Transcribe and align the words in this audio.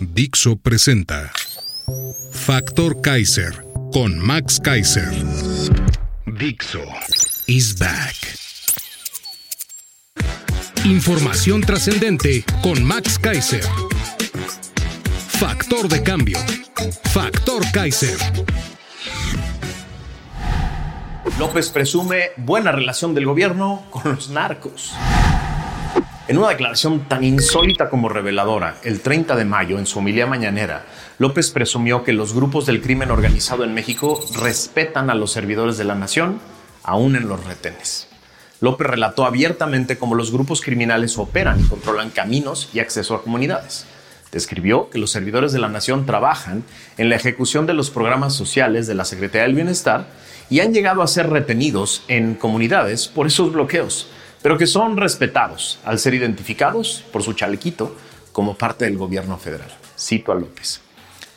Dixo 0.00 0.54
presenta 0.54 1.32
Factor 2.30 3.00
Kaiser 3.00 3.64
con 3.92 4.16
Max 4.16 4.60
Kaiser. 4.60 5.10
Dixo 6.24 6.84
is 7.48 7.76
back. 7.76 8.14
Información 10.84 11.62
trascendente 11.62 12.44
con 12.62 12.84
Max 12.84 13.18
Kaiser. 13.18 13.64
Factor 15.30 15.88
de 15.88 16.00
cambio. 16.04 16.38
Factor 17.12 17.64
Kaiser. 17.72 18.16
López 21.40 21.70
presume 21.70 22.30
buena 22.36 22.70
relación 22.70 23.14
del 23.14 23.26
gobierno 23.26 23.84
con 23.90 24.14
los 24.14 24.30
narcos. 24.30 24.94
En 26.28 26.36
una 26.36 26.50
declaración 26.50 27.08
tan 27.08 27.24
insólita 27.24 27.88
como 27.88 28.10
reveladora, 28.10 28.76
el 28.84 29.00
30 29.00 29.34
de 29.34 29.46
mayo, 29.46 29.78
en 29.78 29.86
su 29.86 29.98
homilía 29.98 30.26
mañanera, 30.26 30.84
López 31.16 31.50
presumió 31.50 32.04
que 32.04 32.12
los 32.12 32.34
grupos 32.34 32.66
del 32.66 32.82
crimen 32.82 33.10
organizado 33.10 33.64
en 33.64 33.72
México 33.72 34.22
respetan 34.38 35.08
a 35.08 35.14
los 35.14 35.32
servidores 35.32 35.78
de 35.78 35.84
la 35.84 35.94
nación, 35.94 36.38
aún 36.82 37.16
en 37.16 37.30
los 37.30 37.42
retenes. 37.46 38.08
López 38.60 38.88
relató 38.88 39.24
abiertamente 39.24 39.96
cómo 39.96 40.14
los 40.14 40.30
grupos 40.30 40.60
criminales 40.60 41.16
operan 41.16 41.60
y 41.60 41.66
controlan 41.66 42.10
caminos 42.10 42.68
y 42.74 42.80
acceso 42.80 43.14
a 43.14 43.22
comunidades. 43.22 43.86
Describió 44.30 44.90
que 44.90 44.98
los 44.98 45.10
servidores 45.10 45.52
de 45.52 45.60
la 45.60 45.70
nación 45.70 46.04
trabajan 46.04 46.62
en 46.98 47.08
la 47.08 47.16
ejecución 47.16 47.64
de 47.64 47.72
los 47.72 47.88
programas 47.88 48.34
sociales 48.34 48.86
de 48.86 48.94
la 48.94 49.06
Secretaría 49.06 49.44
del 49.44 49.54
Bienestar 49.54 50.08
y 50.50 50.60
han 50.60 50.74
llegado 50.74 51.00
a 51.00 51.06
ser 51.06 51.30
retenidos 51.30 52.02
en 52.06 52.34
comunidades 52.34 53.08
por 53.08 53.26
esos 53.26 53.50
bloqueos 53.50 54.08
pero 54.42 54.58
que 54.58 54.66
son 54.66 54.96
respetados 54.96 55.78
al 55.84 55.98
ser 55.98 56.14
identificados 56.14 57.04
por 57.12 57.22
su 57.22 57.32
chalequito 57.32 57.96
como 58.32 58.54
parte 58.54 58.84
del 58.84 58.96
gobierno 58.96 59.36
federal. 59.38 59.70
Cito 59.98 60.32
a 60.32 60.34
López. 60.34 60.80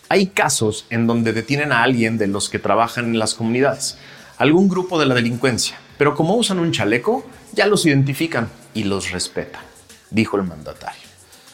Hay 0.09 0.27
casos 0.27 0.85
en 0.89 1.07
donde 1.07 1.33
detienen 1.33 1.71
a 1.71 1.83
alguien 1.83 2.17
de 2.17 2.27
los 2.27 2.49
que 2.49 2.59
trabajan 2.59 3.05
en 3.05 3.19
las 3.19 3.33
comunidades, 3.33 3.97
algún 4.37 4.67
grupo 4.67 4.99
de 4.99 5.05
la 5.05 5.15
delincuencia, 5.15 5.77
pero 5.97 6.15
como 6.15 6.35
usan 6.35 6.59
un 6.59 6.71
chaleco, 6.71 7.25
ya 7.53 7.67
los 7.67 7.85
identifican 7.85 8.49
y 8.73 8.83
los 8.83 9.11
respetan, 9.11 9.61
dijo 10.09 10.37
el 10.37 10.43
mandatario. 10.43 11.01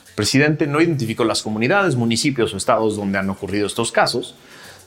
El 0.08 0.16
presidente 0.16 0.66
no 0.66 0.82
identificó 0.82 1.24
las 1.24 1.44
comunidades, 1.44 1.96
municipios 1.96 2.54
o 2.54 2.58
estados 2.58 2.98
donde 2.98 3.20
han 3.20 3.30
ocurrido 3.30 3.68
estos 3.68 3.92
casos, 3.92 4.36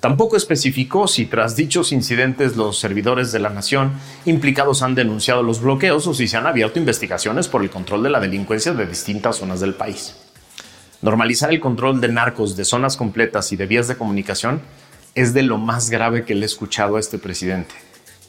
Tampoco 0.01 0.39
especificó 0.39 1.07
si 1.07 1.27
tras 1.27 1.57
dichos 1.57 1.93
incidentes 1.93 2.57
los 2.57 2.79
servidores 2.79 3.33
de 3.33 3.39
la 3.39 3.51
nación 3.51 3.93
implicados 4.25 4.83
han 4.83 4.95
denunciado 4.95 5.43
los 5.43 5.61
bloqueos 5.61 6.07
o 6.07 6.15
si 6.15 6.27
se 6.27 6.39
han 6.39 6.47
abierto 6.47 6.79
investigaciones 6.79 7.49
por 7.49 7.63
el 7.63 7.69
control 7.69 8.03
de 8.03 8.11
la 8.11 8.19
delincuencia 8.19 8.73
de 8.73 8.87
distintas 8.87 9.37
zonas 9.37 9.61
del 9.61 9.75
país. 9.75 10.17
Normalizar 11.03 11.51
el 11.51 11.61
control 11.61 12.01
de 12.01 12.09
narcos 12.09 12.57
de 12.57 12.65
zonas 12.65 12.97
completas 12.97 13.53
y 13.53 13.57
de 13.57 13.67
vías 13.67 13.89
de 13.89 13.97
comunicación 13.97 14.63
es 15.15 15.35
de 15.35 15.43
lo 15.43 15.59
más 15.59 15.91
grave 15.91 16.25
que 16.25 16.35
le 16.35 16.43
he 16.43 16.47
escuchado 16.47 16.97
a 16.97 17.01
este 17.01 17.19
presidente. 17.19 17.75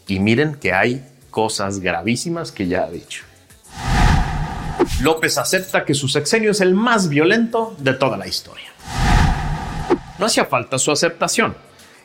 Y 0.07 0.19
miren 0.19 0.55
que 0.55 0.73
hay 0.73 1.05
cosas 1.29 1.79
gravísimas 1.79 2.51
que 2.51 2.67
ya 2.67 2.83
ha 2.83 2.89
dicho. 2.89 3.23
López 5.01 5.37
acepta 5.37 5.85
que 5.85 5.93
su 5.93 6.09
sexenio 6.09 6.51
es 6.51 6.59
el 6.59 6.73
más 6.73 7.07
violento 7.07 7.75
de 7.79 7.93
toda 7.93 8.17
la 8.17 8.27
historia. 8.27 8.70
No 10.21 10.27
hacía 10.27 10.45
falta 10.45 10.77
su 10.77 10.91
aceptación. 10.91 11.55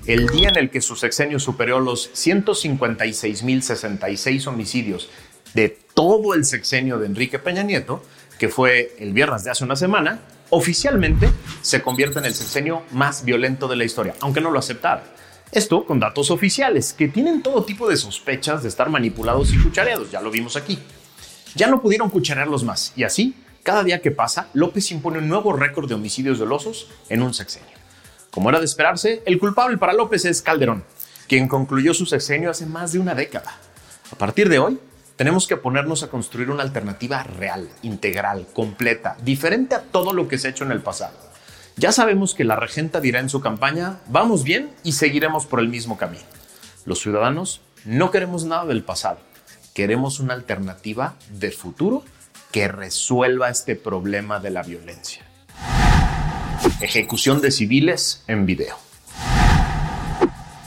El 0.06 0.28
día 0.28 0.48
en 0.48 0.56
el 0.56 0.70
que 0.70 0.80
su 0.80 0.96
sexenio 0.96 1.38
superó 1.38 1.80
los 1.80 2.10
156.066 2.14 4.46
homicidios 4.46 5.10
de 5.52 5.76
todo 5.92 6.32
el 6.32 6.46
sexenio 6.46 6.98
de 6.98 7.08
Enrique 7.08 7.38
Peña 7.38 7.62
Nieto, 7.62 8.02
que 8.38 8.48
fue 8.48 8.96
el 9.00 9.12
viernes 9.12 9.44
de 9.44 9.50
hace 9.50 9.64
una 9.64 9.76
semana, 9.76 10.20
oficialmente 10.48 11.28
se 11.60 11.82
convierte 11.82 12.20
en 12.20 12.24
el 12.24 12.32
sexenio 12.32 12.84
más 12.90 13.22
violento 13.22 13.68
de 13.68 13.76
la 13.76 13.84
historia, 13.84 14.14
aunque 14.20 14.40
no 14.40 14.50
lo 14.50 14.60
aceptara. 14.60 15.04
Esto 15.52 15.84
con 15.84 16.00
datos 16.00 16.30
oficiales 16.30 16.94
que 16.94 17.08
tienen 17.08 17.42
todo 17.42 17.64
tipo 17.64 17.86
de 17.86 17.98
sospechas 17.98 18.62
de 18.62 18.70
estar 18.70 18.88
manipulados 18.88 19.52
y 19.52 19.58
cuchareados, 19.58 20.10
ya 20.10 20.22
lo 20.22 20.30
vimos 20.30 20.56
aquí. 20.56 20.78
Ya 21.54 21.66
no 21.66 21.82
pudieron 21.82 22.08
cucharearlos 22.08 22.64
más 22.64 22.94
y 22.96 23.04
así, 23.04 23.34
cada 23.62 23.84
día 23.84 24.00
que 24.00 24.10
pasa, 24.10 24.48
López 24.54 24.90
impone 24.90 25.18
un 25.18 25.28
nuevo 25.28 25.52
récord 25.52 25.86
de 25.86 25.96
homicidios 25.96 26.38
dolosos 26.38 26.88
en 27.10 27.20
un 27.20 27.34
sexenio. 27.34 27.76
Como 28.36 28.50
era 28.50 28.58
de 28.58 28.66
esperarse, 28.66 29.22
el 29.24 29.38
culpable 29.38 29.78
para 29.78 29.94
López 29.94 30.26
es 30.26 30.42
Calderón, 30.42 30.84
quien 31.26 31.48
concluyó 31.48 31.94
su 31.94 32.04
sexenio 32.04 32.50
hace 32.50 32.66
más 32.66 32.92
de 32.92 32.98
una 32.98 33.14
década. 33.14 33.56
A 34.12 34.16
partir 34.16 34.50
de 34.50 34.58
hoy, 34.58 34.78
tenemos 35.16 35.46
que 35.46 35.56
ponernos 35.56 36.02
a 36.02 36.10
construir 36.10 36.50
una 36.50 36.62
alternativa 36.62 37.22
real, 37.22 37.66
integral, 37.80 38.46
completa, 38.52 39.16
diferente 39.22 39.74
a 39.74 39.80
todo 39.80 40.12
lo 40.12 40.28
que 40.28 40.36
se 40.36 40.48
ha 40.48 40.50
hecho 40.50 40.64
en 40.64 40.72
el 40.72 40.82
pasado. 40.82 41.16
Ya 41.76 41.92
sabemos 41.92 42.34
que 42.34 42.44
la 42.44 42.56
regenta 42.56 43.00
dirá 43.00 43.20
en 43.20 43.30
su 43.30 43.40
campaña, 43.40 44.00
vamos 44.08 44.44
bien 44.44 44.70
y 44.84 44.92
seguiremos 44.92 45.46
por 45.46 45.58
el 45.58 45.68
mismo 45.68 45.96
camino. 45.96 46.24
Los 46.84 47.00
ciudadanos 47.00 47.62
no 47.86 48.10
queremos 48.10 48.44
nada 48.44 48.66
del 48.66 48.84
pasado, 48.84 49.18
queremos 49.72 50.20
una 50.20 50.34
alternativa 50.34 51.14
de 51.30 51.52
futuro 51.52 52.04
que 52.52 52.68
resuelva 52.68 53.48
este 53.48 53.76
problema 53.76 54.40
de 54.40 54.50
la 54.50 54.62
violencia. 54.62 55.24
Ejecución 56.78 57.40
de 57.40 57.50
civiles 57.50 58.22
en 58.26 58.44
video. 58.44 58.76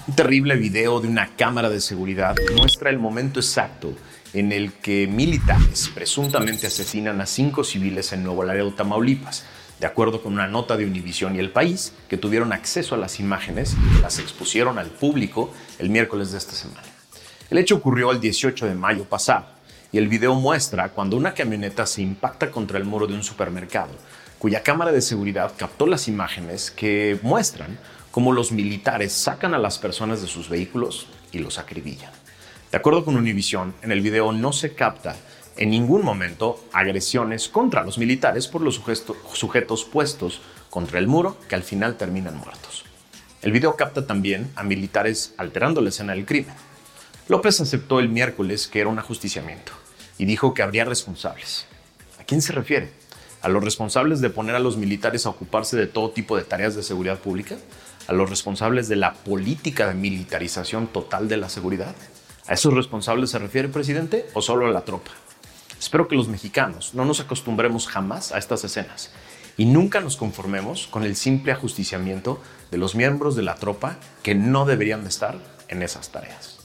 Un 0.08 0.16
terrible 0.16 0.56
video 0.56 1.00
de 1.02 1.08
una 1.08 1.36
cámara 1.36 1.70
de 1.70 1.80
seguridad 1.80 2.36
muestra 2.58 2.90
el 2.90 2.98
momento 2.98 3.40
exacto 3.40 3.94
en 4.34 4.52
el 4.52 4.74
que 4.74 5.06
militares 5.06 5.92
presuntamente 5.94 6.66
asesinan 6.66 7.22
a 7.22 7.28
cinco 7.28 7.64
civiles 7.64 8.12
en 8.12 8.24
Nuevo 8.24 8.44
Laredo, 8.44 8.74
Tamaulipas, 8.74 9.46
de 9.80 9.86
acuerdo 9.86 10.24
con 10.24 10.34
una 10.34 10.48
nota 10.48 10.78
de 10.78 10.86
Univision 10.86 11.36
y 11.36 11.40
El 11.40 11.52
País, 11.52 11.94
que 12.10 12.18
tuvieron 12.18 12.54
acceso 12.54 12.96
a 12.96 12.98
las 12.98 13.20
imágenes 13.20 13.78
y 13.96 14.02
las 14.02 14.18
expusieron 14.18 14.80
al 14.80 14.88
público 14.88 15.54
el 15.78 15.92
miércoles 15.92 16.32
de 16.32 16.40
esta 16.40 16.54
semana. 16.54 16.88
El 17.52 17.60
hecho 17.60 17.76
ocurrió 17.76 18.12
el 18.12 18.20
18 18.20 18.66
de 18.66 18.74
mayo 18.74 19.06
pasado 19.06 19.59
y 19.92 19.98
el 19.98 20.08
video 20.08 20.36
muestra 20.36 20.90
cuando 20.90 21.18
una 21.18 21.34
camioneta 21.34 21.86
se 21.86 22.02
impacta 22.02 22.52
contra 22.52 22.78
el 22.78 22.86
muro 22.86 23.08
de 23.08 23.16
un 23.16 23.24
supermercado 23.24 23.92
cuya 24.40 24.64
cámara 24.64 24.92
de 24.92 25.02
seguridad 25.02 25.52
captó 25.58 25.86
las 25.86 26.08
imágenes 26.08 26.72
que 26.72 27.20
muestran 27.22 27.78
cómo 28.10 28.32
los 28.32 28.52
militares 28.52 29.12
sacan 29.12 29.54
a 29.54 29.60
las 29.60 29.78
personas 29.78 30.22
de 30.22 30.28
sus 30.28 30.50
vehículos 30.50 31.08
y 31.32 31.40
los 31.40 31.60
acribillan. 31.60 32.12
De 32.72 32.78
acuerdo 32.78 33.04
con 33.04 33.18
Univision, 33.18 33.76
en 33.82 33.92
el 33.92 34.02
video 34.02 34.32
no 34.32 34.54
se 34.54 34.74
capta 34.74 35.16
en 35.58 35.70
ningún 35.70 36.04
momento 36.06 36.64
agresiones 36.72 37.50
contra 37.50 37.84
los 37.84 37.98
militares 37.98 38.48
por 38.48 38.62
los 38.62 38.82
sujetos 39.34 39.84
puestos 39.84 40.42
contra 40.70 41.00
el 41.00 41.08
muro 41.08 41.38
que 41.50 41.56
al 41.56 41.64
final 41.64 41.98
terminan 41.98 42.38
muertos. 42.38 42.86
El 43.42 43.52
video 43.52 43.76
capta 43.76 44.08
también 44.08 44.50
a 44.56 44.64
militares 44.64 45.34
alterando 45.38 45.82
la 45.82 45.90
escena 45.90 46.14
del 46.14 46.26
crimen. 46.26 46.56
López 47.30 47.62
aceptó 47.62 48.00
el 48.00 48.10
miércoles 48.10 48.68
que 48.68 48.82
era 48.82 48.90
un 48.90 49.00
ajusticiamiento 49.00 49.72
y 50.18 50.26
dijo 50.26 50.54
que 50.54 50.64
habría 50.64 50.84
responsables. 50.84 51.66
¿A 52.20 52.26
quién 52.26 52.42
se 52.42 52.52
refiere? 52.52 52.92
a 53.42 53.50
los 53.50 53.64
responsables 53.64 54.22
de 54.22 54.30
poner 54.30 54.56
a 54.56 54.60
los 54.60 54.78
militares 54.78 55.26
a 55.26 55.30
ocuparse 55.30 55.78
de 55.78 55.88
todo 55.88 56.12
tipo 56.12 56.36
de 56.36 56.44
tareas 56.44 56.76
de 56.76 56.84
seguridad 56.84 57.20
pública, 57.20 57.56
a 58.08 58.14
los 58.14 58.30
responsables 58.30 58.90
de 58.90 58.96
la 58.96 59.14
política 59.14 59.88
de 59.88 59.94
militarización 59.94 60.88
total 60.88 61.30
de 61.30 61.38
la 61.38 61.50
seguridad. 61.50 61.96
¿A 62.48 62.54
esos 62.54 62.74
responsables 62.74 63.30
se 63.30 63.40
refiere, 63.40 63.70
presidente, 63.70 64.26
o 64.34 64.42
solo 64.42 64.66
a 64.66 64.72
la 64.72 64.82
tropa? 64.82 65.12
Espero 65.80 66.08
que 66.08 66.16
los 66.16 66.28
mexicanos 66.28 66.94
no 66.94 67.06
nos 67.06 67.20
acostumbremos 67.20 67.88
jamás 67.88 68.32
a 68.32 68.38
estas 68.38 68.64
escenas 68.64 69.12
y 69.56 69.66
nunca 69.66 70.02
nos 70.02 70.18
conformemos 70.18 70.88
con 70.88 71.04
el 71.04 71.16
simple 71.16 71.52
ajusticiamiento 71.52 72.42
de 72.72 72.78
los 72.78 72.96
miembros 72.96 73.36
de 73.36 73.44
la 73.44 73.56
tropa 73.56 73.98
que 74.24 74.36
no 74.36 74.66
deberían 74.66 75.04
de 75.04 75.10
estar 75.10 75.38
en 75.70 75.84
esas 75.84 76.10
tareas. 76.12 76.59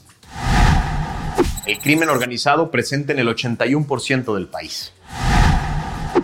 El 1.65 1.79
crimen 1.79 2.09
organizado 2.09 2.69
presente 2.69 3.11
en 3.13 3.17
el 3.17 3.27
81% 3.27 4.35
del 4.35 4.45
país. 4.45 4.93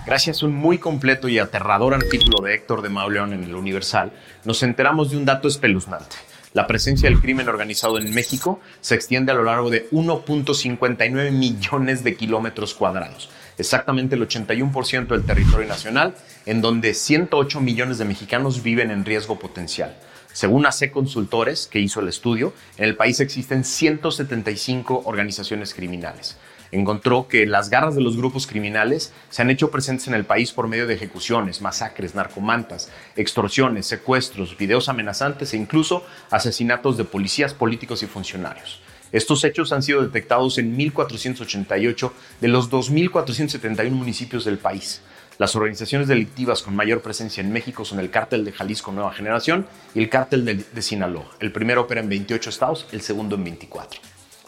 Gracias 0.06 0.44
a 0.44 0.46
un 0.46 0.54
muy 0.54 0.78
completo 0.78 1.28
y 1.30 1.40
aterrador 1.40 1.96
artículo 1.96 2.44
de 2.44 2.54
Héctor 2.54 2.84
de 2.84 2.90
Mauleón 2.90 3.34
en 3.34 3.44
el 3.44 3.56
Universal, 3.56 4.14
nos 4.46 4.62
enteramos 4.62 5.10
de 5.10 5.18
un 5.18 5.26
dato 5.26 5.48
espeluznante. 5.48 6.16
La 6.54 6.68
presencia 6.68 7.10
del 7.10 7.20
crimen 7.20 7.50
organizado 7.50 7.98
en 7.98 8.14
México 8.14 8.60
se 8.82 8.94
extiende 8.94 9.32
a 9.32 9.36
lo 9.36 9.44
largo 9.44 9.72
de 9.72 9.90
1.59 9.90 11.32
millones 11.32 12.04
de 12.04 12.16
kilómetros 12.16 12.76
cuadrados, 12.76 13.30
exactamente 13.58 14.16
el 14.16 14.28
81% 14.28 15.08
del 15.08 15.26
territorio 15.26 15.68
nacional, 15.68 16.14
en 16.46 16.62
donde 16.62 16.94
108 16.94 17.62
millones 17.62 17.98
de 17.98 18.06
mexicanos 18.06 18.62
viven 18.62 18.92
en 18.92 19.06
riesgo 19.06 19.40
potencial. 19.40 19.98
Según 20.34 20.66
AC 20.66 20.92
Consultores, 20.92 21.68
que 21.68 21.80
hizo 21.80 22.00
el 22.00 22.08
estudio, 22.08 22.54
en 22.78 22.86
el 22.86 22.96
país 22.96 23.20
existen 23.20 23.64
175 23.64 25.04
organizaciones 25.06 25.74
criminales. 25.74 26.38
Encontró 26.72 27.28
que 27.28 27.46
las 27.46 27.70
garras 27.70 27.96
de 27.96 28.02
los 28.02 28.16
grupos 28.16 28.48
criminales 28.48 29.12
se 29.30 29.42
han 29.42 29.50
hecho 29.50 29.72
presentes 29.72 30.08
en 30.08 30.14
el 30.14 30.24
país 30.24 30.54
por 30.54 30.70
medio 30.70 30.88
de 30.88 30.94
ejecuciones, 30.94 31.62
masacres, 31.62 32.16
narcomantas, 32.16 32.90
extorsiones, 33.18 33.88
secuestros, 33.88 34.58
videos 34.58 34.88
amenazantes 34.88 35.54
e 35.54 35.58
incluso 35.58 36.06
asesinatos 36.30 36.96
de 36.96 37.04
policías, 37.04 37.54
políticos 37.54 38.04
y 38.04 38.08
funcionarios. 38.08 38.82
Estos 39.12 39.44
hechos 39.44 39.74
han 39.74 39.84
sido 39.84 40.02
detectados 40.02 40.58
en 40.58 40.78
1.488 40.78 42.12
de 42.40 42.48
los 42.48 42.72
2.471 42.72 43.92
municipios 43.92 44.46
del 44.46 44.58
país. 44.58 45.02
Las 45.42 45.56
organizaciones 45.56 46.08
delictivas 46.08 46.62
con 46.62 46.76
mayor 46.76 47.02
presencia 47.02 47.42
en 47.42 47.52
México 47.52 47.84
son 47.84 48.00
el 48.00 48.12
Cártel 48.12 48.46
de 48.46 48.52
Jalisco 48.52 48.92
Nueva 48.92 49.12
Generación 49.12 49.66
y 49.96 50.00
el 50.04 50.08
Cártel 50.08 50.46
de, 50.46 50.82
Sinaloa. 50.84 51.26
El 51.40 51.52
primero 51.52 51.82
opera 51.82 52.00
en 52.00 52.10
28 52.10 52.52
estados, 52.52 52.86
el 52.92 53.02
segundo 53.02 53.38
en 53.38 53.46
24. 53.46 54.00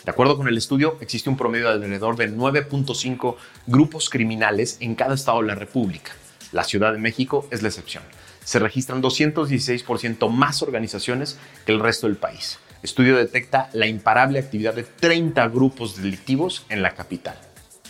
De 0.06 0.12
acuerdo 0.12 0.38
con 0.38 0.48
el 0.48 0.56
estudio, 0.56 1.00
existe 1.02 1.32
un 1.32 1.36
promedio 1.36 1.70
de 1.70 1.74
alrededor 1.74 2.16
de 2.16 2.32
9.5 2.32 3.38
grupos 3.66 4.12
criminales 4.12 4.78
en 4.82 4.94
cada 4.94 5.16
estado 5.16 5.42
de 5.42 5.48
la 5.48 5.56
República. 5.56 6.12
La 6.52 6.64
Ciudad 6.64 6.94
de 6.94 7.00
México 7.00 7.48
es 7.50 7.64
la 7.64 7.70
excepción. 7.70 8.04
Se 8.44 8.60
registran 8.60 9.02
216% 9.02 10.30
más 10.30 10.62
organizaciones 10.62 11.40
que 11.66 11.72
el 11.72 11.80
resto 11.80 12.06
del 12.06 12.18
país. 12.18 12.60
Estudio 12.84 13.18
detecta 13.18 13.72
la 13.74 13.88
imparable 13.88 14.38
actividad 14.38 14.76
de 14.76 14.84
30 14.84 15.48
grupos 15.48 15.98
delictivos 15.98 16.68
en 16.70 16.84
la 16.84 16.94
capital. 16.94 17.40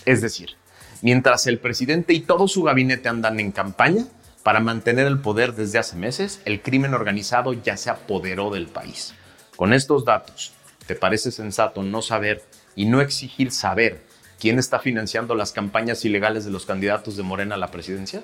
Es 0.06 0.22
decir, 0.22 0.56
Mientras 1.04 1.48
el 1.48 1.60
presidente 1.60 2.14
y 2.14 2.22
todo 2.22 2.48
su 2.48 2.64
gabinete 2.64 3.10
andan 3.10 3.38
en 3.42 3.52
campaña 3.52 4.06
para 4.42 4.62
mantener 4.62 5.06
el 5.06 5.20
poder 5.20 5.54
desde 5.54 5.78
hace 5.78 5.98
meses, 5.98 6.42
el 6.46 6.62
crimen 6.62 6.94
organizado 6.94 7.52
ya 7.52 7.76
se 7.76 7.90
apoderó 7.90 8.52
del 8.52 8.68
país. 8.68 9.14
Con 9.58 9.74
estos 9.74 10.06
datos, 10.06 10.54
¿te 10.88 10.96
parece 10.96 11.32
sensato 11.32 11.84
no 11.84 12.02
saber 12.02 12.42
y 12.74 12.86
no 12.86 13.02
exigir 13.02 13.52
saber 13.52 14.02
quién 14.40 14.60
está 14.60 14.80
financiando 14.80 15.36
las 15.36 15.52
campañas 15.52 16.06
ilegales 16.06 16.46
de 16.46 16.52
los 16.52 16.66
candidatos 16.66 17.18
de 17.18 17.24
Morena 17.24 17.56
a 17.56 17.58
la 17.58 17.70
presidencia? 17.70 18.24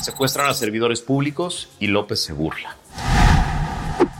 Secuestran 0.00 0.48
a 0.48 0.54
servidores 0.54 1.02
públicos 1.02 1.68
y 1.78 1.88
López 1.88 2.22
se 2.22 2.32
burla. 2.32 2.78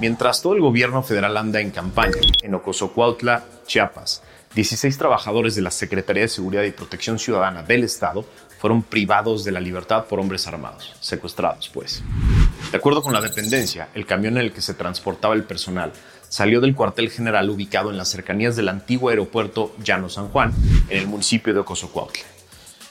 Mientras 0.01 0.43
todo 0.43 0.53
el 0.53 0.61
gobierno 0.61 1.03
federal 1.03 1.39
anda 1.39 1.61
en 1.61 1.71
campaña 1.71 2.21
en 2.43 2.55
Ocosocuautla, 2.55 3.45
Chiapas, 3.67 4.23
16 4.55 4.99
trabajadores 4.99 5.55
de 5.55 5.63
la 5.63 5.71
Secretaría 5.71 6.23
de 6.23 6.29
Seguridad 6.29 6.65
y 6.65 6.73
Protección 6.73 7.21
Ciudadana 7.21 7.63
del 7.63 7.85
Estado 7.85 8.25
fueron 8.59 8.83
privados 8.83 9.45
de 9.45 9.53
la 9.53 9.61
libertad 9.61 10.07
por 10.07 10.19
hombres 10.19 10.49
armados, 10.49 10.93
secuestrados 10.99 11.71
pues. 11.73 12.03
De 12.73 12.77
acuerdo 12.77 13.01
con 13.01 13.13
la 13.13 13.21
dependencia, 13.21 13.91
el 13.95 14.07
camión 14.07 14.37
en 14.39 14.43
el 14.43 14.53
que 14.53 14.61
se 14.61 14.75
transportaba 14.75 15.35
el 15.35 15.45
personal 15.45 15.93
salió 16.29 16.61
del 16.61 16.75
cuartel 16.75 17.11
general 17.11 17.49
ubicado 17.49 17.91
en 17.91 17.97
las 17.97 18.09
cercanías 18.09 18.57
del 18.57 18.69
antiguo 18.69 19.11
aeropuerto 19.11 19.73
Llano 19.85 20.09
San 20.09 20.29
Juan, 20.31 20.53
en 20.89 20.99
el 20.99 21.07
municipio 21.07 21.55
de 21.55 21.61
Ocosocuautla. 21.61 22.25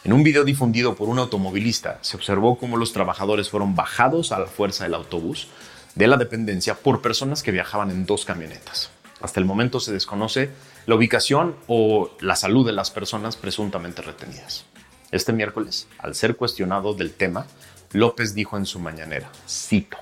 En 0.05 0.13
un 0.13 0.23
video 0.23 0.45
difundido 0.45 0.95
por 0.95 1.09
un 1.09 1.19
automovilista, 1.19 1.99
se 2.01 2.15
observó 2.15 2.57
cómo 2.57 2.77
los 2.77 2.93
trabajadores 2.93 3.49
fueron 3.49 3.75
bajados 3.75 4.31
a 4.31 4.39
la 4.39 4.45
fuerza 4.45 4.85
del 4.85 4.93
autobús 4.93 5.49
de 5.93 6.07
la 6.07 6.15
dependencia 6.15 6.75
por 6.75 7.01
personas 7.01 7.43
que 7.43 7.51
viajaban 7.51 7.91
en 7.91 8.05
dos 8.05 8.23
camionetas. 8.23 8.91
Hasta 9.21 9.39
el 9.39 9.45
momento 9.45 9.79
se 9.79 9.91
desconoce 9.91 10.49
la 10.85 10.95
ubicación 10.95 11.55
o 11.67 12.11
la 12.21 12.35
salud 12.35 12.65
de 12.65 12.71
las 12.71 12.91
personas 12.91 13.35
presuntamente 13.35 14.01
retenidas. 14.01 14.65
Este 15.11 15.33
miércoles, 15.33 15.87
al 15.97 16.15
ser 16.15 16.35
cuestionado 16.35 16.93
del 16.93 17.11
tema, 17.13 17.45
López 17.91 18.33
dijo 18.33 18.57
en 18.57 18.65
su 18.65 18.79
mañanera, 18.79 19.31
cito, 19.47 19.97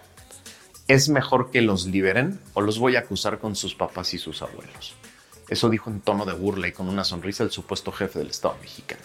es 0.87 1.09
mejor 1.09 1.51
que 1.51 1.61
los 1.61 1.85
liberen 1.85 2.39
o 2.53 2.61
los 2.61 2.79
voy 2.79 2.95
a 2.95 2.99
acusar 2.99 3.39
con 3.39 3.55
sus 3.55 3.75
papás 3.75 4.13
y 4.13 4.17
sus 4.17 4.41
abuelos. 4.41 4.95
Eso 5.49 5.69
dijo 5.69 5.89
en 5.89 6.01
tono 6.01 6.25
de 6.25 6.33
burla 6.33 6.67
y 6.67 6.73
con 6.73 6.89
una 6.89 7.03
sonrisa 7.03 7.43
el 7.43 7.51
supuesto 7.51 7.91
jefe 7.91 8.19
del 8.19 8.29
Estado 8.29 8.57
mexicano. 8.61 9.01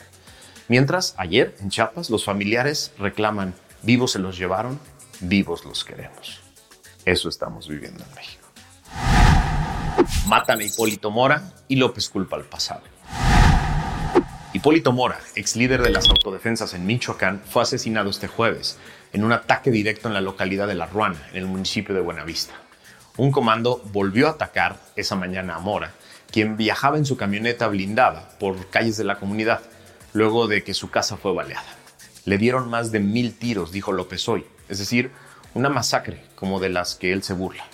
Mientras, 0.68 1.14
ayer, 1.16 1.56
en 1.60 1.70
Chiapas, 1.70 2.10
los 2.10 2.24
familiares 2.24 2.92
reclaman, 2.98 3.54
vivos 3.82 4.12
se 4.12 4.18
los 4.18 4.38
llevaron, 4.38 4.80
vivos 5.20 5.64
los 5.64 5.84
queremos. 5.84 6.40
Eso 7.04 7.28
estamos 7.28 7.68
viviendo 7.68 8.04
en 8.04 8.14
México. 8.14 8.42
Matan 10.26 10.60
a 10.60 10.64
Hipólito 10.64 11.10
Mora 11.10 11.52
y 11.68 11.76
López 11.76 12.08
culpa 12.08 12.36
al 12.36 12.44
pasado. 12.44 12.82
Hipólito 14.54 14.92
Mora, 14.92 15.18
ex 15.34 15.56
líder 15.56 15.82
de 15.82 15.90
las 15.90 16.08
autodefensas 16.08 16.74
en 16.74 16.84
Michoacán, 16.86 17.42
fue 17.48 17.62
asesinado 17.62 18.10
este 18.10 18.28
jueves 18.28 18.78
en 19.12 19.24
un 19.24 19.32
ataque 19.32 19.70
directo 19.70 20.08
en 20.08 20.14
la 20.14 20.20
localidad 20.20 20.68
de 20.68 20.74
La 20.74 20.86
Ruana, 20.86 21.26
en 21.32 21.38
el 21.38 21.46
municipio 21.46 21.94
de 21.94 22.00
Buenavista. 22.00 22.54
Un 23.16 23.30
comando 23.30 23.82
volvió 23.92 24.28
a 24.28 24.32
atacar 24.32 24.80
esa 24.96 25.16
mañana 25.16 25.56
a 25.56 25.58
Mora, 25.58 25.92
quien 26.30 26.56
viajaba 26.56 26.96
en 26.96 27.04
su 27.04 27.16
camioneta 27.16 27.68
blindada 27.68 28.30
por 28.38 28.68
calles 28.70 28.96
de 28.96 29.04
la 29.04 29.18
comunidad, 29.18 29.60
luego 30.12 30.48
de 30.48 30.64
que 30.64 30.74
su 30.74 30.90
casa 30.90 31.16
fue 31.16 31.32
baleada. 31.32 31.76
Le 32.24 32.38
dieron 32.38 32.70
más 32.70 32.92
de 32.92 33.00
mil 33.00 33.34
tiros, 33.34 33.72
dijo 33.72 33.92
López 33.92 34.28
hoy, 34.28 34.46
es 34.68 34.78
decir, 34.78 35.10
una 35.54 35.68
masacre 35.68 36.24
como 36.34 36.60
de 36.60 36.68
las 36.68 36.94
que 36.94 37.12
él 37.12 37.22
se 37.22 37.34
burla. 37.34 37.64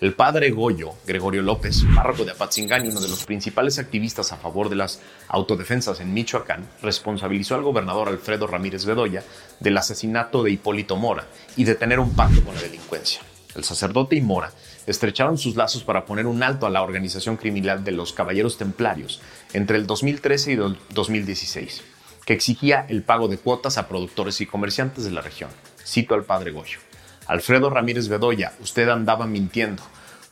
El 0.00 0.14
padre 0.14 0.52
Goyo, 0.52 0.92
Gregorio 1.08 1.42
López, 1.42 1.82
párroco 1.92 2.24
de 2.24 2.30
Apatzingán 2.30 2.86
y 2.86 2.88
uno 2.88 3.00
de 3.00 3.08
los 3.08 3.24
principales 3.24 3.80
activistas 3.80 4.30
a 4.30 4.36
favor 4.36 4.68
de 4.68 4.76
las 4.76 5.00
autodefensas 5.26 5.98
en 5.98 6.14
Michoacán, 6.14 6.70
responsabilizó 6.82 7.56
al 7.56 7.64
gobernador 7.64 8.08
Alfredo 8.08 8.46
Ramírez 8.46 8.84
Bedoya 8.84 9.24
del 9.58 9.76
asesinato 9.76 10.44
de 10.44 10.52
Hipólito 10.52 10.94
Mora 10.94 11.26
y 11.56 11.64
de 11.64 11.74
tener 11.74 11.98
un 11.98 12.14
pacto 12.14 12.44
con 12.44 12.54
la 12.54 12.60
delincuencia. 12.60 13.22
El 13.56 13.64
sacerdote 13.64 14.14
y 14.14 14.20
Mora 14.20 14.52
estrecharon 14.86 15.36
sus 15.36 15.56
lazos 15.56 15.82
para 15.82 16.06
poner 16.06 16.28
un 16.28 16.44
alto 16.44 16.66
a 16.66 16.70
la 16.70 16.82
organización 16.82 17.36
criminal 17.36 17.82
de 17.82 17.90
los 17.90 18.12
Caballeros 18.12 18.56
Templarios 18.56 19.20
entre 19.52 19.78
el 19.78 19.88
2013 19.88 20.52
y 20.52 20.54
el 20.54 20.78
2016, 20.90 21.82
que 22.24 22.34
exigía 22.34 22.86
el 22.88 23.02
pago 23.02 23.26
de 23.26 23.38
cuotas 23.38 23.78
a 23.78 23.88
productores 23.88 24.40
y 24.40 24.46
comerciantes 24.46 25.02
de 25.02 25.10
la 25.10 25.22
región. 25.22 25.50
Cito 25.84 26.14
al 26.14 26.22
padre 26.22 26.52
Goyo. 26.52 26.78
Alfredo 27.28 27.68
Ramírez 27.68 28.08
Bedoya, 28.08 28.54
usted 28.62 28.88
andaba 28.88 29.26
mintiendo, 29.26 29.82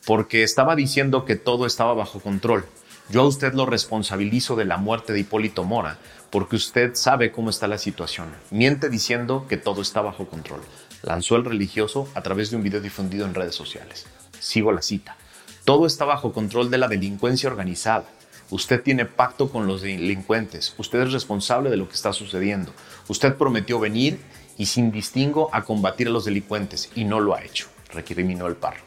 porque 0.07 0.43
estaba 0.43 0.75
diciendo 0.75 1.27
que 1.27 1.37
todo 1.37 1.67
estaba 1.67 1.93
bajo 1.93 2.21
control. 2.21 2.65
Yo 3.11 3.21
a 3.21 3.27
usted 3.27 3.53
lo 3.53 3.67
responsabilizo 3.67 4.57
de 4.57 4.65
la 4.65 4.79
muerte 4.79 5.13
de 5.13 5.21
Hipólito 5.21 5.63
Mora, 5.63 5.99
porque 6.31 6.57
usted 6.57 6.95
sabe 6.95 7.33
cómo 7.33 7.51
está 7.51 7.69
la 7.69 7.77
situación. 7.77 8.29
Miente 8.51 8.89
diciendo 8.89 9.45
que 9.47 9.59
todo 9.59 9.83
está 9.83 10.01
bajo 10.01 10.27
control. 10.27 10.63
Lanzó 11.03 11.37
el 11.37 11.45
religioso 11.45 12.09
a 12.15 12.23
través 12.23 12.51
de 12.51 12.57
un 12.57 12.63
video 12.63 12.81
difundido 12.81 13.27
en 13.27 13.35
redes 13.35 13.55
sociales. 13.55 14.07
Sigo 14.41 14.73
la 14.73 14.81
cita. 14.81 15.19
Todo 15.67 15.87
está 15.87 16.07
bajo 16.07 16.33
control 16.33 16.71
de 16.71 16.79
la 16.79 16.89
delincuencia 16.89 17.51
organizada. 17.51 18.07
Usted 18.49 18.83
tiene 18.83 19.05
pacto 19.05 19.51
con 19.51 19.67
los 19.67 19.83
delincuentes. 19.83 20.75
Usted 20.79 21.03
es 21.03 21.13
responsable 21.13 21.69
de 21.69 21.77
lo 21.77 21.89
que 21.89 21.95
está 21.95 22.15
sucediendo. 22.15 22.73
Usted 23.09 23.35
prometió 23.35 23.79
venir 23.79 24.19
y 24.59 24.67
sin 24.67 24.91
distingo 24.91 25.49
a 25.53 25.63
combatir 25.63 26.09
a 26.09 26.11
los 26.11 26.25
delincuentes 26.25 26.91
y 26.95 27.05
no 27.05 27.21
lo 27.21 27.35
ha 27.35 27.43
hecho, 27.43 27.69
recriminó 27.93 28.47
el 28.47 28.57
párroco. 28.57 28.85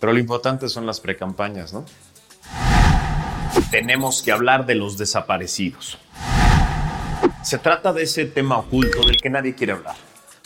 Pero 0.00 0.12
lo 0.12 0.18
importante 0.18 0.68
son 0.68 0.86
las 0.86 1.00
precampañas, 1.00 1.72
¿no? 1.72 1.84
Tenemos 3.70 4.22
que 4.22 4.32
hablar 4.32 4.66
de 4.66 4.74
los 4.74 4.98
desaparecidos. 4.98 5.98
Se 7.42 7.58
trata 7.58 7.92
de 7.92 8.02
ese 8.02 8.24
tema 8.26 8.58
oculto 8.58 9.04
del 9.06 9.16
que 9.16 9.30
nadie 9.30 9.54
quiere 9.54 9.72
hablar, 9.72 9.96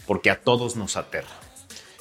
porque 0.06 0.30
a 0.30 0.40
todos 0.40 0.76
nos 0.76 0.96
aterra. 0.96 1.28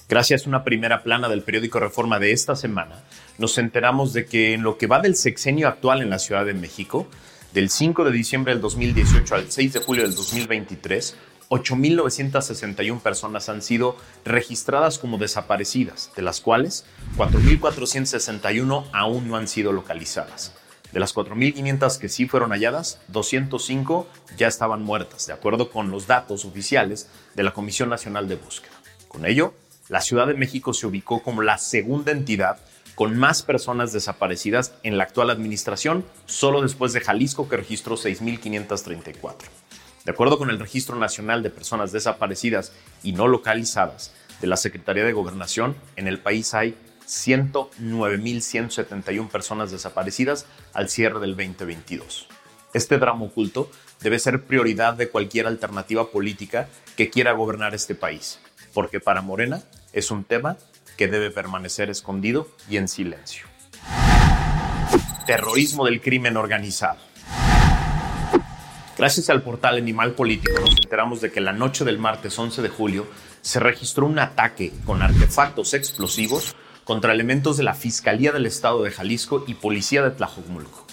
Gracias 0.09 0.45
a 0.45 0.49
una 0.49 0.63
primera 0.63 1.03
plana 1.03 1.27
del 1.27 1.41
periódico 1.41 1.79
Reforma 1.79 2.17
de 2.17 2.31
esta 2.31 2.55
semana, 2.55 3.03
nos 3.37 3.57
enteramos 3.57 4.13
de 4.13 4.25
que 4.25 4.53
en 4.53 4.63
lo 4.63 4.77
que 4.77 4.87
va 4.87 5.01
del 5.01 5.15
sexenio 5.15 5.67
actual 5.67 6.01
en 6.01 6.09
la 6.09 6.19
Ciudad 6.19 6.45
de 6.45 6.53
México, 6.53 7.07
del 7.53 7.69
5 7.69 8.05
de 8.05 8.11
diciembre 8.11 8.53
del 8.53 8.61
2018 8.61 9.35
al 9.35 9.51
6 9.51 9.73
de 9.73 9.79
julio 9.79 10.03
del 10.03 10.15
2023, 10.15 11.15
8.961 11.49 12.99
personas 12.99 13.47
han 13.49 13.61
sido 13.61 13.95
registradas 14.25 14.99
como 14.99 15.17
desaparecidas, 15.17 16.11
de 16.15 16.21
las 16.21 16.41
cuales 16.41 16.85
4.461 17.15 18.85
aún 18.91 19.27
no 19.27 19.37
han 19.37 19.47
sido 19.47 19.71
localizadas. 19.71 20.53
De 20.91 20.99
las 20.99 21.13
4.500 21.13 21.99
que 21.99 22.09
sí 22.09 22.27
fueron 22.27 22.51
halladas, 22.51 22.99
205 23.09 24.07
ya 24.37 24.47
estaban 24.47 24.83
muertas, 24.83 25.27
de 25.27 25.33
acuerdo 25.33 25.69
con 25.69 25.91
los 25.91 26.07
datos 26.07 26.45
oficiales 26.45 27.09
de 27.35 27.43
la 27.43 27.53
Comisión 27.53 27.89
Nacional 27.89 28.27
de 28.27 28.35
Búsqueda. 28.35 28.73
Con 29.07 29.25
ello, 29.25 29.53
la 29.89 30.01
Ciudad 30.01 30.27
de 30.27 30.33
México 30.33 30.73
se 30.73 30.87
ubicó 30.87 31.23
como 31.23 31.41
la 31.41 31.57
segunda 31.57 32.11
entidad 32.11 32.59
con 32.95 33.17
más 33.17 33.43
personas 33.43 33.93
desaparecidas 33.93 34.73
en 34.81 34.97
la 34.97 35.03
actual 35.03 35.29
administración, 35.29 36.03
solo 36.25 36.61
después 36.61 36.93
de 36.93 37.01
Jalisco 37.01 37.47
que 37.47 37.57
registró 37.57 37.95
6.534. 37.95 39.35
De 40.07 40.13
acuerdo 40.13 40.37
con 40.37 40.49
el 40.49 40.57
Registro 40.57 40.95
Nacional 40.95 41.43
de 41.43 41.49
Personas 41.49 41.91
Desaparecidas 41.91 42.71
y 43.03 43.11
No 43.11 43.27
Localizadas 43.27 44.13
de 44.39 44.47
la 44.47 44.55
Secretaría 44.55 45.03
de 45.03 45.11
Gobernación, 45.11 45.75
en 45.97 46.07
el 46.07 46.17
país 46.17 46.53
hay 46.53 46.77
109.171 47.05 49.27
personas 49.27 49.69
desaparecidas 49.69 50.45
al 50.73 50.87
cierre 50.87 51.19
del 51.19 51.35
2022. 51.35 52.29
Este 52.73 52.99
drama 52.99 53.25
oculto 53.25 53.69
debe 53.99 54.17
ser 54.17 54.45
prioridad 54.45 54.93
de 54.93 55.09
cualquier 55.09 55.45
alternativa 55.45 56.09
política 56.09 56.69
que 56.95 57.09
quiera 57.09 57.33
gobernar 57.33 57.75
este 57.75 57.93
país, 57.93 58.39
porque 58.73 59.01
para 59.01 59.21
Morena 59.21 59.61
es 59.91 60.09
un 60.09 60.23
tema 60.23 60.55
que 60.95 61.09
debe 61.09 61.31
permanecer 61.31 61.89
escondido 61.89 62.47
y 62.69 62.77
en 62.77 62.87
silencio. 62.87 63.45
Terrorismo 65.25 65.83
del 65.83 65.99
crimen 65.99 66.37
organizado. 66.37 67.06
Gracias 68.97 69.29
al 69.29 69.43
portal 69.43 69.77
Animal 69.77 70.13
Político 70.13 70.59
nos 70.59 70.71
enteramos 70.71 71.21
de 71.21 71.31
que 71.31 71.39
la 71.39 71.53
noche 71.53 71.85
del 71.85 71.99
martes 71.99 72.37
11 72.39 72.63
de 72.63 72.69
julio 72.69 73.05
se 73.41 73.59
registró 73.59 74.07
un 74.07 74.17
ataque 74.17 74.73
con 74.87 75.03
artefactos 75.03 75.75
explosivos 75.75 76.55
contra 76.83 77.13
elementos 77.13 77.57
de 77.57 77.63
la 77.63 77.75
Fiscalía 77.75 78.31
del 78.31 78.47
Estado 78.47 78.81
de 78.81 78.89
Jalisco 78.89 79.43
y 79.45 79.53
Policía 79.53 80.01
de 80.01 80.09
Tlajomulco. 80.09 80.87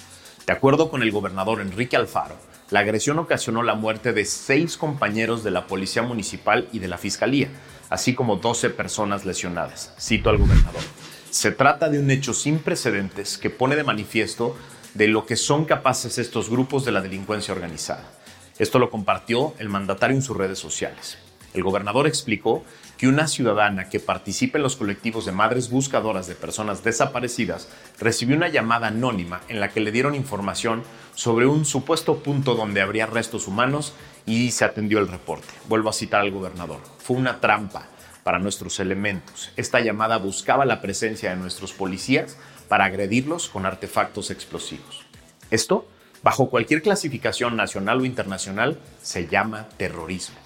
De 0.45 0.53
acuerdo 0.53 0.91
con 0.91 1.01
el 1.01 1.11
gobernador 1.11 1.61
Enrique 1.61 1.95
Alfaro, 1.95 2.35
la 2.69 2.81
agresión 2.81 3.17
ocasionó 3.17 3.63
la 3.63 3.73
muerte 3.73 4.13
de 4.13 4.25
seis 4.25 4.77
compañeros 4.77 5.43
de 5.43 5.49
la 5.49 5.65
Policía 5.65 6.03
Municipal 6.03 6.69
y 6.71 6.77
de 6.77 6.87
la 6.87 6.99
Fiscalía, 6.99 7.49
así 7.89 8.13
como 8.13 8.35
12 8.35 8.69
personas 8.69 9.25
lesionadas. 9.25 9.95
Cito 9.99 10.29
al 10.29 10.37
gobernador. 10.37 10.83
Se 11.31 11.51
trata 11.51 11.89
de 11.89 11.99
un 11.99 12.11
hecho 12.11 12.35
sin 12.35 12.59
precedentes 12.59 13.39
que 13.39 13.49
pone 13.49 13.75
de 13.75 13.83
manifiesto 13.83 14.55
de 14.95 15.07
lo 15.07 15.25
que 15.25 15.35
son 15.35 15.65
capaces 15.65 16.17
estos 16.17 16.49
grupos 16.49 16.85
de 16.85 16.91
la 16.91 17.01
delincuencia 17.01 17.53
organizada. 17.53 18.09
Esto 18.57 18.79
lo 18.79 18.89
compartió 18.89 19.53
el 19.59 19.69
mandatario 19.69 20.15
en 20.15 20.21
sus 20.21 20.37
redes 20.37 20.57
sociales. 20.57 21.17
El 21.53 21.63
gobernador 21.63 22.07
explicó 22.07 22.63
que 22.97 23.07
una 23.07 23.27
ciudadana 23.27 23.89
que 23.89 23.99
participa 23.99 24.57
en 24.57 24.63
los 24.63 24.77
colectivos 24.77 25.25
de 25.25 25.33
madres 25.33 25.69
buscadoras 25.69 26.27
de 26.27 26.35
personas 26.35 26.83
desaparecidas 26.83 27.67
recibió 27.99 28.37
una 28.37 28.47
llamada 28.47 28.87
anónima 28.87 29.41
en 29.49 29.59
la 29.59 29.69
que 29.69 29.81
le 29.81 29.91
dieron 29.91 30.15
información 30.15 30.83
sobre 31.13 31.45
un 31.45 31.65
supuesto 31.65 32.19
punto 32.19 32.55
donde 32.55 32.81
habría 32.81 33.05
restos 33.05 33.47
humanos 33.47 33.93
y 34.25 34.51
se 34.51 34.63
atendió 34.63 34.99
el 34.99 35.09
reporte. 35.09 35.47
Vuelvo 35.67 35.89
a 35.89 35.93
citar 35.93 36.21
al 36.21 36.31
gobernador. 36.31 36.79
Fue 36.99 37.17
una 37.17 37.41
trampa 37.41 37.87
para 38.23 38.39
nuestros 38.39 38.79
elementos. 38.79 39.51
Esta 39.55 39.81
llamada 39.81 40.17
buscaba 40.17 40.65
la 40.65 40.81
presencia 40.81 41.29
de 41.29 41.35
nuestros 41.35 41.73
policías 41.73 42.37
para 42.67 42.85
agredirlos 42.85 43.49
con 43.49 43.65
artefactos 43.65 44.31
explosivos. 44.31 45.05
Esto, 45.51 45.87
bajo 46.23 46.49
cualquier 46.49 46.81
clasificación 46.81 47.55
nacional 47.55 48.01
o 48.01 48.05
internacional, 48.05 48.79
se 49.01 49.27
llama 49.27 49.67
terrorismo. 49.77 50.37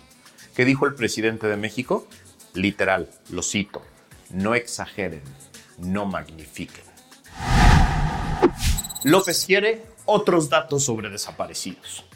¿Qué 0.55 0.65
dijo 0.65 0.85
el 0.85 0.95
presidente 0.95 1.47
de 1.47 1.57
México? 1.57 2.07
Literal, 2.53 3.09
lo 3.29 3.43
cito, 3.43 3.81
no 4.31 4.55
exageren, 4.55 5.21
no 5.77 6.05
magnifiquen. 6.05 6.83
López 9.03 9.45
quiere 9.45 9.85
otros 10.05 10.49
datos 10.49 10.83
sobre 10.83 11.09
desaparecidos. 11.09 12.09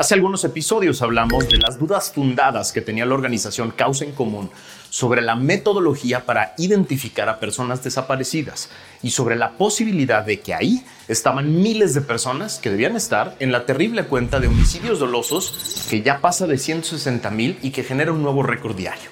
Hace 0.00 0.14
algunos 0.14 0.44
episodios 0.44 1.02
hablamos 1.02 1.46
de 1.50 1.58
las 1.58 1.78
dudas 1.78 2.10
fundadas 2.10 2.72
que 2.72 2.80
tenía 2.80 3.04
la 3.04 3.12
organización 3.12 3.70
Causa 3.70 4.06
en 4.06 4.12
Común 4.12 4.50
sobre 4.88 5.20
la 5.20 5.36
metodología 5.36 6.24
para 6.24 6.54
identificar 6.56 7.28
a 7.28 7.38
personas 7.38 7.84
desaparecidas 7.84 8.70
y 9.02 9.10
sobre 9.10 9.36
la 9.36 9.58
posibilidad 9.58 10.24
de 10.24 10.40
que 10.40 10.54
ahí 10.54 10.82
estaban 11.06 11.60
miles 11.60 11.92
de 11.92 12.00
personas 12.00 12.58
que 12.58 12.70
debían 12.70 12.96
estar 12.96 13.36
en 13.40 13.52
la 13.52 13.66
terrible 13.66 14.04
cuenta 14.04 14.40
de 14.40 14.46
homicidios 14.46 15.00
dolosos 15.00 15.86
que 15.90 16.00
ya 16.00 16.22
pasa 16.22 16.46
de 16.46 16.56
160 16.56 17.30
mil 17.30 17.58
y 17.60 17.70
que 17.70 17.84
genera 17.84 18.12
un 18.12 18.22
nuevo 18.22 18.42
récord 18.42 18.74
diario. 18.74 19.10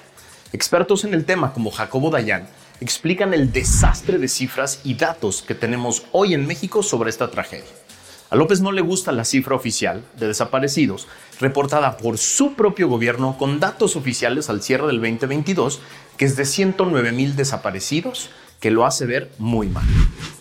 Expertos 0.53 1.03
en 1.03 1.13
el 1.13 1.23
tema 1.23 1.53
como 1.53 1.69
Jacobo 1.69 2.09
Dayan 2.09 2.47
explican 2.81 3.35
el 3.35 3.51
desastre 3.51 4.17
de 4.17 4.27
cifras 4.27 4.81
y 4.83 4.95
datos 4.95 5.43
que 5.43 5.53
tenemos 5.53 6.05
hoy 6.13 6.33
en 6.33 6.47
México 6.47 6.81
sobre 6.81 7.11
esta 7.11 7.29
tragedia. 7.29 7.69
A 8.31 8.35
López 8.35 8.61
no 8.61 8.71
le 8.71 8.81
gusta 8.81 9.11
la 9.11 9.25
cifra 9.25 9.55
oficial 9.55 10.03
de 10.19 10.27
desaparecidos 10.27 11.07
reportada 11.39 11.97
por 11.97 12.19
su 12.19 12.53
propio 12.53 12.87
gobierno 12.87 13.35
con 13.39 13.59
datos 13.59 13.95
oficiales 13.95 14.51
al 14.51 14.61
cierre 14.61 14.85
del 14.85 14.97
2022, 14.97 15.81
que 16.15 16.25
es 16.25 16.35
de 16.35 16.45
109 16.45 17.11
mil 17.11 17.35
desaparecidos, 17.35 18.29
que 18.59 18.69
lo 18.69 18.85
hace 18.85 19.07
ver 19.07 19.31
muy 19.39 19.67
mal. 19.67 19.85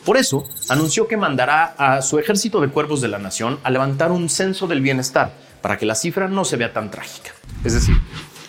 Por 0.04 0.18
eso, 0.18 0.44
anunció 0.68 1.08
que 1.08 1.16
mandará 1.16 1.64
a 1.78 2.02
su 2.02 2.18
ejército 2.18 2.60
de 2.60 2.68
cuervos 2.68 3.00
de 3.00 3.08
la 3.08 3.18
nación 3.18 3.58
a 3.62 3.70
levantar 3.70 4.12
un 4.12 4.28
censo 4.28 4.66
del 4.66 4.82
bienestar 4.82 5.32
para 5.62 5.78
que 5.78 5.86
la 5.86 5.94
cifra 5.94 6.28
no 6.28 6.44
se 6.44 6.58
vea 6.58 6.74
tan 6.74 6.90
trágica. 6.90 7.32
Es 7.64 7.72
decir, 7.72 7.96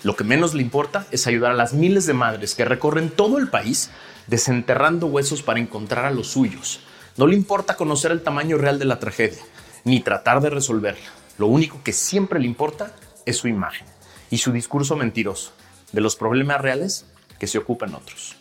lo 0.04 0.18
que 0.18 0.26
menos 0.26 0.54
le 0.54 0.64
importa 0.64 1.06
es 1.12 1.28
ayudar 1.28 1.52
a 1.52 1.56
las 1.56 1.74
miles 1.74 2.06
de 2.06 2.14
madres 2.14 2.56
que 2.56 2.66
recorren 2.66 3.10
todo 3.10 3.38
el 3.38 3.48
país 3.48 3.90
desenterrando 4.28 5.08
huesos 5.08 5.44
para 5.44 5.62
encontrar 5.62 6.04
a 6.04 6.12
los 6.12 6.28
suyos 6.28 6.82
no 7.20 7.28
le 7.28 7.36
importa 7.36 7.76
conocer 7.76 8.14
el 8.14 8.22
tamaño 8.22 8.58
real 8.58 8.80
de 8.80 8.86
la 8.86 8.98
tragedia, 8.98 9.42
ni 9.84 10.00
tratar 10.00 10.40
de 10.40 10.50
resolverla. 10.50 11.04
Lo 11.38 11.48
único 11.48 11.84
que 11.84 11.92
siempre 11.92 12.40
le 12.40 12.46
importa 12.46 12.96
es 13.26 13.36
su 13.36 13.50
imagen 13.50 13.86
y 14.30 14.38
su 14.38 14.54
discurso 14.54 14.96
mentiroso 14.96 15.52
de 15.92 16.00
los 16.00 16.16
problemas 16.16 16.62
reales 16.62 17.06
que 17.38 17.46
se 17.46 17.58
ocupan 17.58 17.94
otros. 17.94 18.38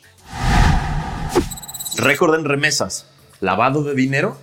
Récord 1.96 2.36
en 2.36 2.44
remesas, 2.44 3.08
lavado 3.40 3.82
de 3.82 3.96
dinero. 3.96 4.38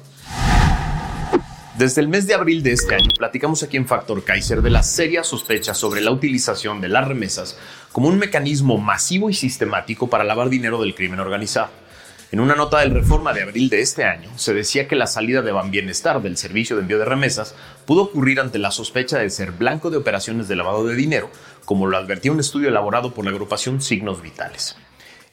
Desde 1.77 2.01
el 2.01 2.09
mes 2.09 2.27
de 2.27 2.33
abril 2.33 2.61
de 2.61 2.73
este 2.73 2.93
año 2.93 3.11
platicamos 3.17 3.63
aquí 3.63 3.77
en 3.77 3.87
Factor 3.87 4.21
Kaiser 4.25 4.61
de 4.61 4.69
la 4.69 4.83
seria 4.83 5.23
sospecha 5.23 5.73
sobre 5.73 6.01
la 6.01 6.11
utilización 6.11 6.81
de 6.81 6.89
las 6.89 7.07
remesas 7.07 7.57
como 7.93 8.09
un 8.09 8.19
mecanismo 8.19 8.77
masivo 8.79 9.29
y 9.29 9.33
sistemático 9.33 10.09
para 10.09 10.25
lavar 10.25 10.49
dinero 10.49 10.81
del 10.81 10.93
crimen 10.93 11.21
organizado. 11.21 11.84
En 12.32 12.39
una 12.39 12.55
nota 12.55 12.79
del 12.79 12.91
Reforma 12.91 13.34
de 13.34 13.44
abril 13.44 13.70
de 13.70 13.82
este 13.82 14.03
año, 14.03 14.29
se 14.36 14.53
decía 14.53 14.88
que 14.88 14.96
la 14.96 15.05
salida 15.05 15.44
de 15.44 15.51
Banbienestar 15.51 16.24
del 16.24 16.38
servicio 16.38 16.75
de 16.75 16.82
envío 16.82 16.98
de 16.98 17.05
remesas 17.05 17.53
pudo 17.86 18.01
ocurrir 18.01 18.39
ante 18.39 18.58
la 18.58 18.72
sospecha 18.72 19.20
de 19.20 19.29
ser 19.29 19.51
blanco 19.51 19.91
de 19.91 19.98
operaciones 19.98 20.48
de 20.48 20.55
lavado 20.55 20.88
de 20.88 20.96
dinero, 20.96 21.29
como 21.65 21.86
lo 21.86 21.98
advertía 21.98 22.32
un 22.32 22.39
estudio 22.39 22.70
elaborado 22.70 23.13
por 23.13 23.25
la 23.25 23.32
agrupación 23.32 23.79
Signos 23.79 24.24
Vitales. 24.24 24.75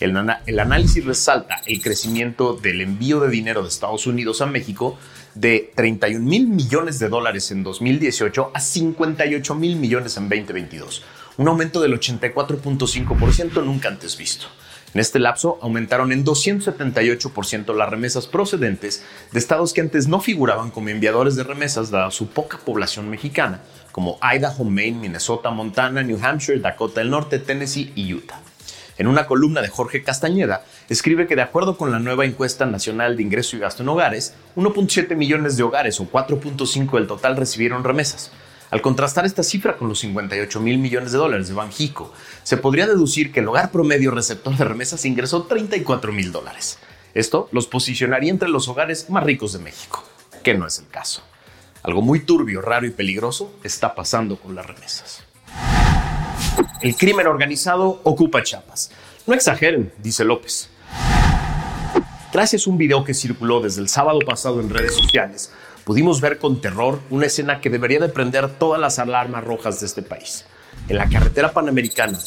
El, 0.00 0.16
análisis 0.58 1.04
resalta 1.04 1.62
el 1.64 1.80
crecimiento 1.80 2.54
del 2.54 2.80
envío 2.80 3.20
de 3.20 3.30
dinero 3.30 3.62
de 3.62 3.68
Estados 3.68 4.06
Unidos 4.06 4.42
a 4.42 4.46
México 4.46 4.98
de 5.34 5.72
31 5.74 6.20
mil 6.24 6.48
millones 6.48 6.98
de 6.98 7.08
dólares 7.08 7.52
en 7.52 7.62
2018 7.62 8.50
a 8.52 8.60
58 8.60 9.54
mil 9.54 9.76
millones 9.76 10.16
en 10.16 10.28
2022, 10.28 11.04
un 11.38 11.48
aumento 11.48 11.80
del 11.80 11.98
84.5% 11.98 13.64
nunca 13.64 13.88
antes 13.88 14.18
visto. 14.18 14.46
En 14.94 15.00
este 15.00 15.18
lapso 15.18 15.58
aumentaron 15.62 16.12
en 16.12 16.24
278% 16.24 17.74
las 17.74 17.88
remesas 17.88 18.26
procedentes 18.26 19.02
de 19.30 19.38
estados 19.38 19.72
que 19.72 19.80
antes 19.80 20.06
no 20.06 20.20
figuraban 20.20 20.70
como 20.70 20.90
enviadores 20.90 21.34
de 21.34 21.44
remesas 21.44 21.90
dada 21.90 22.10
su 22.10 22.28
poca 22.28 22.58
población 22.58 23.08
mexicana, 23.08 23.62
como 23.90 24.18
Idaho, 24.22 24.64
Maine, 24.64 25.00
Minnesota, 25.00 25.50
Montana, 25.50 26.02
New 26.02 26.18
Hampshire, 26.22 26.60
Dakota 26.60 27.00
del 27.00 27.10
Norte, 27.10 27.38
Tennessee 27.38 27.92
y 27.94 28.12
Utah. 28.12 28.40
En 28.98 29.06
una 29.06 29.26
columna 29.26 29.62
de 29.62 29.68
Jorge 29.68 30.02
Castañeda, 30.02 30.62
escribe 30.90 31.26
que 31.26 31.36
de 31.36 31.42
acuerdo 31.42 31.78
con 31.78 31.90
la 31.90 31.98
nueva 31.98 32.26
encuesta 32.26 32.66
nacional 32.66 33.16
de 33.16 33.22
ingreso 33.22 33.56
y 33.56 33.60
gasto 33.60 33.82
en 33.82 33.88
hogares, 33.88 34.34
1.7 34.56 35.16
millones 35.16 35.56
de 35.56 35.62
hogares 35.62 35.98
o 36.00 36.10
4.5 36.10 36.92
del 36.98 37.06
total 37.06 37.38
recibieron 37.38 37.82
remesas. 37.82 38.30
Al 38.72 38.80
contrastar 38.80 39.26
esta 39.26 39.42
cifra 39.42 39.76
con 39.76 39.90
los 39.90 39.98
58 39.98 40.58
mil 40.58 40.78
millones 40.78 41.12
de 41.12 41.18
dólares 41.18 41.46
de 41.46 41.52
Banjico, 41.52 42.10
se 42.42 42.56
podría 42.56 42.86
deducir 42.86 43.30
que 43.30 43.40
el 43.40 43.48
hogar 43.48 43.70
promedio 43.70 44.10
receptor 44.12 44.56
de 44.56 44.64
remesas 44.64 45.04
ingresó 45.04 45.42
34 45.42 46.10
mil 46.10 46.32
dólares. 46.32 46.78
Esto 47.12 47.50
los 47.52 47.66
posicionaría 47.66 48.30
entre 48.30 48.48
los 48.48 48.68
hogares 48.68 49.10
más 49.10 49.24
ricos 49.24 49.52
de 49.52 49.58
México, 49.58 50.02
que 50.42 50.54
no 50.54 50.66
es 50.66 50.78
el 50.78 50.88
caso. 50.88 51.22
Algo 51.82 52.00
muy 52.00 52.20
turbio, 52.20 52.62
raro 52.62 52.86
y 52.86 52.90
peligroso 52.92 53.52
está 53.62 53.94
pasando 53.94 54.36
con 54.36 54.54
las 54.54 54.64
remesas. 54.64 55.22
El 56.80 56.96
crimen 56.96 57.26
organizado 57.26 58.00
ocupa 58.04 58.42
Chiapas. 58.42 58.90
No 59.26 59.34
exageren, 59.34 59.92
dice 60.02 60.24
López. 60.24 60.70
Gracias 62.32 62.66
a 62.66 62.70
un 62.70 62.78
video 62.78 63.04
que 63.04 63.12
circuló 63.12 63.60
desde 63.60 63.82
el 63.82 63.90
sábado 63.90 64.20
pasado 64.20 64.62
en 64.62 64.70
redes 64.70 64.94
sociales, 64.94 65.52
pudimos 65.84 66.20
ver 66.20 66.38
con 66.38 66.60
terror 66.60 67.00
una 67.10 67.26
escena 67.26 67.60
que 67.60 67.70
debería 67.70 68.00
de 68.00 68.08
prender 68.08 68.48
todas 68.48 68.80
las 68.80 68.98
alarmas 68.98 69.44
rojas 69.44 69.80
de 69.80 69.86
este 69.86 70.02
país. 70.02 70.44
En 70.88 70.96
la 70.96 71.08
carretera 71.08 71.52
panamericana, 71.52 72.18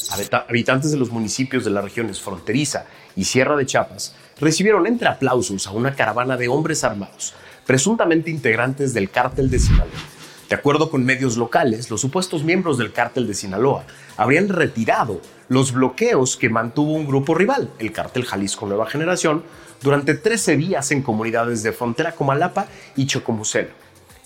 habitantes 0.48 0.90
de 0.90 0.96
los 0.96 1.10
municipios 1.10 1.64
de 1.64 1.70
las 1.70 1.84
regiones 1.84 2.20
fronteriza 2.20 2.86
y 3.14 3.24
Sierra 3.24 3.56
de 3.56 3.66
Chiapas 3.66 4.14
recibieron 4.40 4.86
entre 4.86 5.08
aplausos 5.08 5.66
a 5.66 5.72
una 5.72 5.94
caravana 5.94 6.36
de 6.36 6.48
hombres 6.48 6.84
armados, 6.84 7.34
presuntamente 7.66 8.30
integrantes 8.30 8.94
del 8.94 9.10
cártel 9.10 9.50
de 9.50 9.58
Sinaloa. 9.58 10.15
De 10.48 10.54
acuerdo 10.54 10.90
con 10.90 11.04
medios 11.04 11.36
locales, 11.36 11.90
los 11.90 12.00
supuestos 12.00 12.44
miembros 12.44 12.78
del 12.78 12.92
cártel 12.92 13.26
de 13.26 13.34
Sinaloa 13.34 13.84
habrían 14.16 14.48
retirado 14.48 15.20
los 15.48 15.72
bloqueos 15.72 16.36
que 16.36 16.48
mantuvo 16.48 16.92
un 16.92 17.04
grupo 17.04 17.34
rival, 17.34 17.68
el 17.80 17.90
cártel 17.90 18.24
Jalisco 18.24 18.64
Nueva 18.66 18.86
Generación, 18.86 19.42
durante 19.82 20.14
13 20.14 20.56
días 20.56 20.92
en 20.92 21.02
comunidades 21.02 21.64
de 21.64 21.72
frontera 21.72 22.12
como 22.12 22.30
Alapa 22.30 22.66
y 22.94 23.06
Chocomucelo. 23.06 23.70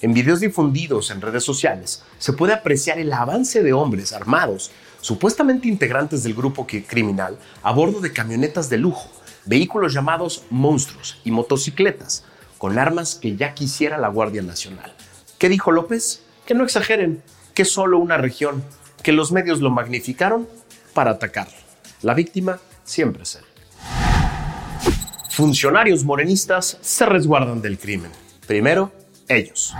En 0.02 0.12
videos 0.12 0.40
difundidos 0.40 1.10
en 1.10 1.22
redes 1.22 1.42
sociales 1.42 2.02
se 2.18 2.34
puede 2.34 2.52
apreciar 2.52 2.98
el 2.98 3.12
avance 3.14 3.62
de 3.62 3.72
hombres 3.72 4.12
armados, 4.12 4.72
supuestamente 5.00 5.68
integrantes 5.68 6.22
del 6.22 6.34
grupo 6.34 6.66
criminal, 6.66 7.38
a 7.62 7.72
bordo 7.72 8.00
de 8.00 8.12
camionetas 8.12 8.68
de 8.68 8.76
lujo, 8.76 9.10
vehículos 9.46 9.94
llamados 9.94 10.44
monstruos 10.50 11.18
y 11.24 11.30
motocicletas, 11.30 12.24
con 12.58 12.78
armas 12.78 13.14
que 13.14 13.36
ya 13.36 13.54
quisiera 13.54 13.96
la 13.96 14.08
Guardia 14.08 14.42
Nacional. 14.42 14.92
¿Qué 15.40 15.48
dijo 15.48 15.72
López? 15.72 16.22
Que 16.44 16.52
no 16.52 16.64
exageren, 16.64 17.22
que 17.54 17.64
solo 17.64 17.98
una 17.98 18.18
región, 18.18 18.62
que 19.02 19.10
los 19.10 19.32
medios 19.32 19.60
lo 19.62 19.70
magnificaron 19.70 20.46
para 20.92 21.12
atacar. 21.12 21.48
La 22.02 22.12
víctima 22.12 22.58
siempre 22.84 23.22
es 23.22 23.36
él. 23.36 23.44
Funcionarios 25.30 26.04
morenistas 26.04 26.76
se 26.82 27.06
resguardan 27.06 27.62
del 27.62 27.78
crimen. 27.78 28.10
Primero, 28.46 28.92
ellos. 29.28 29.72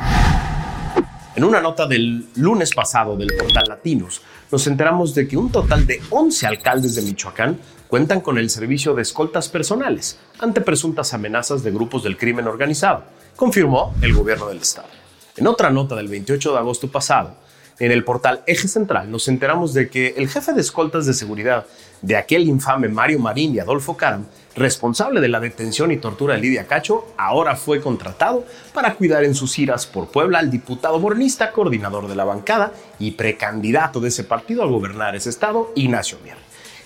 En 1.37 1.45
una 1.45 1.61
nota 1.61 1.87
del 1.87 2.27
lunes 2.37 2.73
pasado 2.73 3.15
del 3.19 3.29
portal 3.39 3.65
Latinos, 3.69 4.23
nos 4.51 4.67
enteramos 4.67 5.15
de 5.15 5.29
que 5.29 5.37
un 5.37 5.53
total 5.53 5.87
de 5.87 6.01
11 6.09 6.47
alcaldes 6.47 6.95
de 6.95 7.03
Michoacán 7.03 7.59
cuentan 7.87 8.23
con 8.23 8.39
el 8.39 8.49
servicio 8.49 8.95
de 8.95 9.03
escoltas 9.03 9.51
personales 9.51 10.19
ante 10.39 10.63
presuntas 10.63 11.13
amenazas 11.13 11.63
de 11.63 11.71
grupos 11.71 12.03
del 12.03 12.17
crimen 12.17 12.49
organizado, 12.49 13.05
confirmó 13.37 13.95
el 14.01 14.15
gobierno 14.15 14.49
del 14.49 14.63
estado. 14.63 15.00
En 15.41 15.47
otra 15.47 15.71
nota 15.71 15.97
del 15.97 16.09
28 16.09 16.53
de 16.53 16.59
agosto 16.59 16.91
pasado, 16.91 17.35
en 17.79 17.93
el 17.93 18.05
portal 18.05 18.43
Eje 18.47 18.69
Central 18.69 19.11
nos 19.11 19.27
enteramos 19.27 19.73
de 19.73 19.89
que 19.89 20.09
el 20.19 20.29
jefe 20.29 20.53
de 20.53 20.61
escoltas 20.61 21.07
de 21.07 21.15
seguridad 21.15 21.65
de 22.03 22.19
aquel 22.19 22.47
infame 22.47 22.89
Mario 22.89 23.21
Marín 23.21 23.55
y 23.55 23.59
Adolfo 23.59 23.97
Caram, 23.97 24.27
responsable 24.55 25.19
de 25.23 25.29
la 25.29 25.41
detención 25.41 25.93
y 25.93 25.97
tortura 25.97 26.35
de 26.35 26.43
Lidia 26.43 26.67
Cacho, 26.67 27.07
ahora 27.17 27.57
fue 27.57 27.81
contratado 27.81 28.45
para 28.75 28.97
cuidar 28.97 29.25
en 29.25 29.35
sus 29.35 29.59
iras 29.59 29.87
por 29.87 30.09
Puebla 30.09 30.41
al 30.41 30.51
diputado 30.51 30.99
morenista, 30.99 31.53
coordinador 31.53 32.07
de 32.07 32.17
la 32.17 32.25
bancada 32.25 32.75
y 32.99 33.13
precandidato 33.13 33.99
de 33.99 34.09
ese 34.09 34.25
partido 34.25 34.63
a 34.63 34.67
gobernar 34.67 35.17
ese 35.17 35.31
estado, 35.31 35.73
Ignacio 35.75 36.19
Mier. 36.23 36.37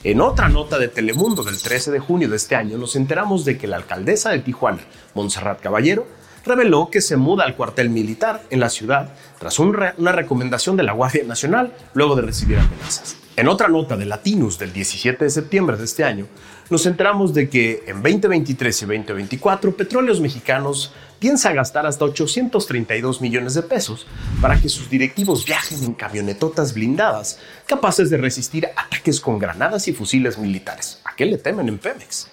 En 0.05 0.21
otra 0.21 0.49
nota 0.49 0.79
de 0.79 0.87
Telemundo 0.87 1.43
del 1.43 1.61
13 1.61 1.91
de 1.91 1.99
junio 1.99 2.29
de 2.29 2.37
este 2.37 2.55
año 2.55 2.79
nos 2.79 2.95
enteramos 2.95 3.45
de 3.45 3.59
que 3.59 3.67
la 3.67 3.79
alcaldesa 3.79 4.31
de 4.31 4.39
Tijuana, 4.39 4.83
Montserrat 5.15 5.61
Caballero, 5.61 6.07
reveló 6.45 6.91
que 6.91 7.01
se 7.01 7.17
muda 7.17 7.45
al 7.45 7.57
cuartel 7.57 7.91
militar 7.91 8.43
en 8.51 8.61
la 8.61 8.71
ciudad 8.71 9.15
tras 9.39 9.59
una 9.59 10.13
recomendación 10.13 10.77
de 10.77 10.83
la 10.83 10.93
Guardia 10.93 11.25
Nacional 11.25 11.73
luego 11.95 12.17
de 12.17 12.23
recibir 12.23 12.59
amenazas. 12.59 13.17
En 13.37 13.49
otra 13.49 13.67
nota 13.67 13.97
de 13.97 14.05
Latinus 14.05 14.61
del 14.61 14.73
17 14.73 15.25
de 15.25 15.31
septiembre 15.31 15.77
de 15.77 15.85
este 15.85 16.05
año, 16.05 16.29
nos 16.71 16.87
enteramos 16.87 17.35
de 17.35 17.49
que 17.49 17.83
en 17.87 18.01
2023 18.01 18.83
y 18.83 18.87
2024 18.87 19.77
Petróleos 19.77 20.21
Mexicanos 20.21 20.93
piensa 21.19 21.53
gastar 21.53 21.85
hasta 21.85 22.05
832 22.05 23.21
millones 23.21 23.55
de 23.55 23.63
pesos 23.63 24.07
para 24.41 24.61
que 24.61 24.69
sus 24.69 24.89
directivos 24.89 25.45
viajen 25.45 25.83
en 25.83 25.95
camionetotas 25.95 26.75
blindadas 26.75 27.41
capaces 27.67 28.09
de 28.09 28.19
resistir 28.19 28.69
ataques 28.77 29.21
con 29.21 29.41
granadas 29.41 29.89
y 29.89 29.93
fusiles 29.93 30.39
militares. 30.39 31.01
¿A 31.05 31.17
qué 31.17 31.27
le 31.27 31.39
temen 31.39 31.69
en 31.69 31.79
Pemex? 31.79 32.29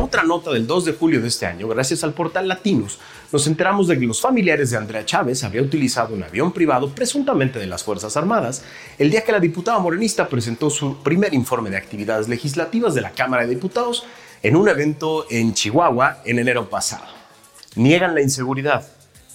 Otra 0.00 0.22
nota 0.22 0.52
del 0.52 0.64
2 0.64 0.84
de 0.84 0.92
julio 0.92 1.20
de 1.20 1.26
este 1.26 1.44
año, 1.44 1.66
gracias 1.66 2.04
al 2.04 2.12
portal 2.12 2.46
Latinos, 2.46 3.00
nos 3.32 3.48
enteramos 3.48 3.88
de 3.88 3.98
que 3.98 4.06
los 4.06 4.20
familiares 4.20 4.70
de 4.70 4.76
Andrea 4.76 5.04
Chávez 5.04 5.42
había 5.42 5.60
utilizado 5.60 6.14
un 6.14 6.22
avión 6.22 6.52
privado 6.52 6.88
presuntamente 6.94 7.58
de 7.58 7.66
las 7.66 7.82
Fuerzas 7.82 8.16
Armadas 8.16 8.62
el 8.96 9.10
día 9.10 9.24
que 9.24 9.32
la 9.32 9.40
diputada 9.40 9.80
morenista 9.80 10.28
presentó 10.28 10.70
su 10.70 10.98
primer 11.02 11.34
informe 11.34 11.70
de 11.70 11.78
actividades 11.78 12.28
legislativas 12.28 12.94
de 12.94 13.00
la 13.00 13.10
Cámara 13.10 13.42
de 13.42 13.56
Diputados 13.56 14.06
en 14.44 14.54
un 14.54 14.68
evento 14.68 15.26
en 15.30 15.52
Chihuahua 15.52 16.22
en 16.24 16.38
enero 16.38 16.70
pasado. 16.70 17.06
Niegan 17.74 18.14
la 18.14 18.22
inseguridad, 18.22 18.86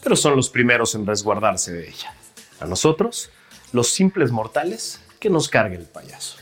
pero 0.02 0.16
son 0.16 0.38
los 0.38 0.50
primeros 0.50 0.96
en 0.96 1.06
resguardarse 1.06 1.74
de 1.74 1.90
ella. 1.90 2.16
A 2.62 2.66
nosotros, 2.68 3.32
los 3.74 3.90
simples 3.90 4.32
mortales, 4.32 5.02
que 5.20 5.30
nos 5.30 5.50
cargue 5.50 5.76
el 5.76 5.88
payaso. 5.88 6.38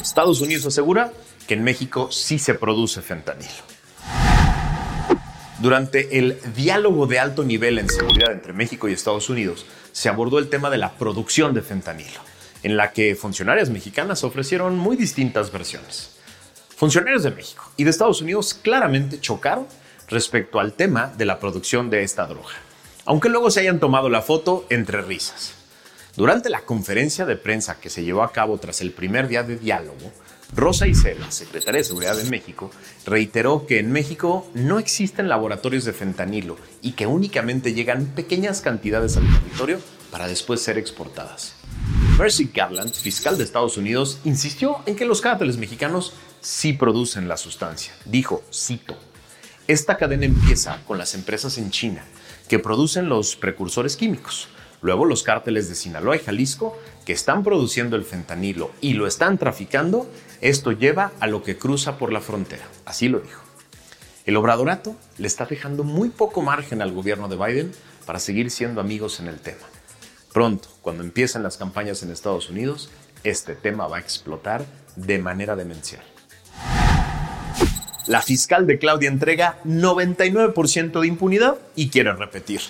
Estados 0.00 0.40
Unidos 0.40 0.64
asegura 0.64 1.12
que 1.50 1.54
en 1.54 1.64
México 1.64 2.12
sí 2.12 2.38
se 2.38 2.54
produce 2.54 3.02
fentanilo. 3.02 3.50
Durante 5.58 6.16
el 6.16 6.38
diálogo 6.54 7.08
de 7.08 7.18
alto 7.18 7.42
nivel 7.42 7.80
en 7.80 7.88
seguridad 7.88 8.30
entre 8.30 8.52
México 8.52 8.88
y 8.88 8.92
Estados 8.92 9.28
Unidos, 9.28 9.66
se 9.90 10.08
abordó 10.08 10.38
el 10.38 10.48
tema 10.48 10.70
de 10.70 10.78
la 10.78 10.92
producción 10.96 11.52
de 11.52 11.62
fentanilo, 11.62 12.20
en 12.62 12.76
la 12.76 12.92
que 12.92 13.16
funcionarias 13.16 13.68
mexicanas 13.68 14.22
ofrecieron 14.22 14.78
muy 14.78 14.94
distintas 14.94 15.50
versiones. 15.50 16.12
Funcionarios 16.76 17.24
de 17.24 17.32
México 17.32 17.68
y 17.76 17.82
de 17.82 17.90
Estados 17.90 18.22
Unidos 18.22 18.54
claramente 18.54 19.18
chocaron 19.18 19.66
respecto 20.06 20.60
al 20.60 20.74
tema 20.74 21.12
de 21.18 21.26
la 21.26 21.40
producción 21.40 21.90
de 21.90 22.04
esta 22.04 22.26
droga, 22.26 22.54
aunque 23.06 23.28
luego 23.28 23.50
se 23.50 23.58
hayan 23.58 23.80
tomado 23.80 24.08
la 24.08 24.22
foto 24.22 24.66
entre 24.70 25.02
risas. 25.02 25.54
Durante 26.14 26.48
la 26.48 26.60
conferencia 26.60 27.26
de 27.26 27.34
prensa 27.34 27.80
que 27.80 27.90
se 27.90 28.04
llevó 28.04 28.22
a 28.22 28.30
cabo 28.30 28.58
tras 28.58 28.80
el 28.82 28.92
primer 28.92 29.26
día 29.26 29.42
de 29.42 29.56
diálogo, 29.56 30.12
Rosa 30.56 30.88
Isela, 30.88 31.30
secretaria 31.30 31.78
de 31.78 31.84
Seguridad 31.84 32.16
de 32.16 32.28
México, 32.28 32.70
reiteró 33.06 33.66
que 33.66 33.78
en 33.78 33.92
México 33.92 34.50
no 34.54 34.78
existen 34.78 35.28
laboratorios 35.28 35.84
de 35.84 35.92
fentanilo 35.92 36.56
y 36.82 36.92
que 36.92 37.06
únicamente 37.06 37.72
llegan 37.72 38.06
pequeñas 38.06 38.60
cantidades 38.60 39.16
al 39.16 39.30
territorio 39.32 39.78
para 40.10 40.26
después 40.26 40.60
ser 40.60 40.76
exportadas. 40.76 41.54
Mercy 42.18 42.50
Garland, 42.52 42.92
fiscal 42.92 43.38
de 43.38 43.44
Estados 43.44 43.76
Unidos, 43.76 44.18
insistió 44.24 44.78
en 44.86 44.96
que 44.96 45.06
los 45.06 45.20
cárteles 45.20 45.56
mexicanos 45.56 46.14
sí 46.40 46.72
producen 46.72 47.28
la 47.28 47.36
sustancia. 47.36 47.94
Dijo, 48.04 48.42
cito, 48.52 48.96
esta 49.68 49.96
cadena 49.96 50.24
empieza 50.24 50.82
con 50.84 50.98
las 50.98 51.14
empresas 51.14 51.58
en 51.58 51.70
China 51.70 52.04
que 52.48 52.58
producen 52.58 53.08
los 53.08 53.36
precursores 53.36 53.96
químicos 53.96 54.48
Luego 54.82 55.04
los 55.04 55.22
cárteles 55.22 55.68
de 55.68 55.74
Sinaloa 55.74 56.16
y 56.16 56.20
Jalisco 56.20 56.76
que 57.04 57.12
están 57.12 57.42
produciendo 57.42 57.96
el 57.96 58.04
fentanilo 58.04 58.70
y 58.80 58.94
lo 58.94 59.06
están 59.06 59.36
traficando, 59.38 60.10
esto 60.40 60.72
lleva 60.72 61.12
a 61.20 61.26
lo 61.26 61.42
que 61.42 61.58
cruza 61.58 61.98
por 61.98 62.12
la 62.12 62.20
frontera. 62.20 62.66
Así 62.84 63.08
lo 63.08 63.20
dijo. 63.20 63.42
El 64.26 64.36
obradorato 64.36 64.96
le 65.18 65.26
está 65.26 65.46
dejando 65.46 65.84
muy 65.84 66.08
poco 66.08 66.42
margen 66.42 66.82
al 66.82 66.92
gobierno 66.92 67.28
de 67.28 67.36
Biden 67.36 67.72
para 68.06 68.18
seguir 68.18 68.50
siendo 68.50 68.80
amigos 68.80 69.20
en 69.20 69.28
el 69.28 69.38
tema. 69.38 69.66
Pronto, 70.32 70.68
cuando 70.82 71.02
empiecen 71.02 71.42
las 71.42 71.56
campañas 71.56 72.02
en 72.02 72.10
Estados 72.10 72.50
Unidos, 72.50 72.90
este 73.24 73.54
tema 73.54 73.88
va 73.88 73.96
a 73.98 74.00
explotar 74.00 74.64
de 74.96 75.18
manera 75.18 75.56
demencial. 75.56 76.02
La 78.06 78.22
fiscal 78.22 78.66
de 78.66 78.78
Claudia 78.78 79.08
entrega 79.08 79.58
99% 79.64 81.00
de 81.00 81.06
impunidad 81.06 81.58
y 81.76 81.90
quiere 81.90 82.12
repetir. 82.12 82.60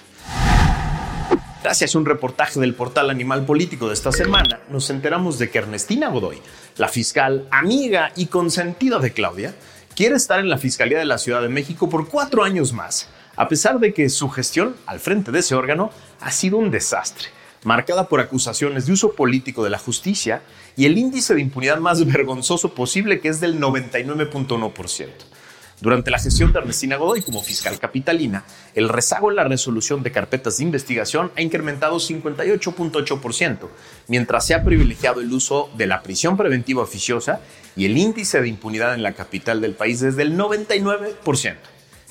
Gracias 1.63 1.95
a 1.95 1.99
un 1.99 2.07
reportaje 2.07 2.59
del 2.59 2.75
portal 2.75 3.11
Animal 3.11 3.45
Político 3.45 3.89
de 3.89 3.93
esta 3.93 4.13
semana, 4.13 4.61
nos 4.71 4.89
enteramos 4.89 5.39
de 5.39 5.51
que 5.51 5.59
Ernestina 5.59 6.09
Godoy, 6.09 6.39
la 6.79 6.89
fiscal 6.89 7.47
amiga 7.51 8.13
y 8.17 8.27
consentida 8.27 8.99
de 8.99 9.13
Claudia, 9.13 9.55
quiere 9.95 10.17
estar 10.17 10.41
en 10.41 10.49
la 10.49 10.57
Fiscalía 10.57 10.99
de 10.99 11.05
la 11.05 11.19
Ciudad 11.19 11.43
de 11.43 11.51
México 11.51 11.91
por 11.91 12.09
cuatro 12.09 12.45
años 12.45 12.73
más, 12.73 13.11
a 13.37 13.47
pesar 13.47 13.79
de 13.79 13.93
que 13.93 14.09
su 14.09 14.31
gestión 14.31 14.75
al 14.87 15.01
frente 15.01 15.33
de 15.33 15.41
ese 15.41 15.55
órgano 15.55 15.91
ha 16.21 16.31
sido 16.31 16.57
un 16.57 16.71
desastre, 16.71 17.29
marcada 17.65 18.09
por 18.09 18.21
acusaciones 18.21 18.87
de 18.87 18.93
uso 18.93 19.13
político 19.13 19.63
de 19.63 19.69
la 19.69 19.79
justicia 19.79 20.41
y 20.79 20.87
el 20.87 20.97
índice 20.97 21.35
de 21.35 21.43
impunidad 21.43 21.77
más 21.77 22.03
vergonzoso 22.07 22.73
posible 22.75 23.21
que 23.21 23.29
es 23.29 23.39
del 23.39 23.61
99.1%. 23.61 25.09
Durante 25.81 26.11
la 26.11 26.19
gestión 26.19 26.53
de 26.53 26.59
Ernestina 26.59 26.97
Godoy 26.97 27.23
como 27.23 27.43
fiscal 27.43 27.79
capitalina, 27.79 28.45
el 28.75 28.91
rezago 28.91 29.31
en 29.31 29.37
la 29.37 29.45
resolución 29.45 30.03
de 30.03 30.13
carpetas 30.13 30.59
de 30.59 30.65
investigación 30.65 31.33
ha 31.37 31.41
incrementado 31.41 31.97
58.8%, 31.97 33.69
mientras 34.09 34.47
se 34.47 34.55
ha 34.55 34.63
privilegiado 34.63 35.23
el 35.23 35.33
uso 35.33 35.71
de 35.79 35.87
la 35.87 36.03
prisión 36.03 36.37
preventiva 36.37 36.83
oficiosa 36.83 37.41
y 37.77 37.87
el 37.87 37.97
índice 37.97 38.43
de 38.43 38.49
impunidad 38.49 38.95
en 38.95 39.03
la 39.03 39.15
capital 39.15 39.63
del 39.63 39.75
país 39.75 40.01
desde 40.01 40.21
el 40.21 40.37
99%. 40.37 41.57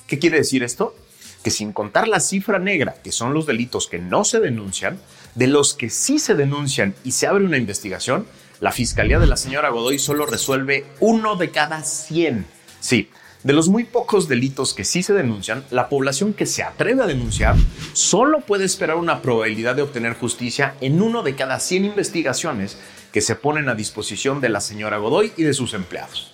¿Qué 0.07 0.17
quiere 0.17 0.37
decir 0.37 0.63
esto? 0.63 0.95
Que 1.43 1.51
sin 1.51 1.71
contar 1.71 2.07
la 2.07 2.21
cifra 2.21 2.57
negra, 2.57 2.95
que 3.03 3.11
son 3.11 3.35
los 3.35 3.45
delitos 3.45 3.87
que 3.87 3.99
no 3.99 4.23
se 4.23 4.39
denuncian, 4.39 4.99
de 5.35 5.45
los 5.45 5.75
que 5.75 5.91
sí 5.91 6.17
se 6.17 6.33
denuncian 6.33 6.95
y 7.03 7.11
se 7.11 7.27
abre 7.27 7.45
una 7.45 7.57
investigación, 7.57 8.25
la 8.61 8.71
Fiscalía 8.71 9.19
de 9.19 9.27
la 9.27 9.37
señora 9.37 9.69
Godoy 9.69 9.99
solo 9.99 10.25
resuelve 10.25 10.85
uno 10.99 11.35
de 11.35 11.51
cada 11.51 11.83
100. 11.83 12.45
Sí, 12.79 13.09
de 13.43 13.53
los 13.53 13.69
muy 13.69 13.85
pocos 13.85 14.27
delitos 14.27 14.73
que 14.73 14.83
sí 14.83 15.03
se 15.03 15.13
denuncian, 15.13 15.63
la 15.71 15.87
población 15.87 16.33
que 16.33 16.45
se 16.45 16.63
atreve 16.63 17.03
a 17.03 17.07
denunciar 17.07 17.55
solo 17.93 18.41
puede 18.41 18.65
esperar 18.65 18.97
una 18.97 19.21
probabilidad 19.21 19.75
de 19.75 19.81
obtener 19.81 20.13
justicia 20.13 20.75
en 20.81 21.01
uno 21.01 21.23
de 21.23 21.35
cada 21.35 21.59
100 21.59 21.85
investigaciones 21.85 22.77
que 23.13 23.21
se 23.21 23.35
ponen 23.35 23.69
a 23.69 23.75
disposición 23.75 24.41
de 24.41 24.49
la 24.49 24.61
señora 24.61 24.97
Godoy 24.97 25.31
y 25.37 25.43
de 25.43 25.53
sus 25.53 25.73
empleados. 25.73 26.33